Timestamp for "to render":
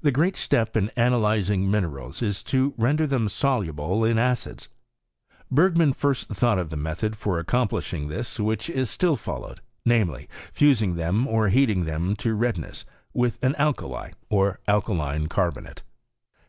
2.50-3.06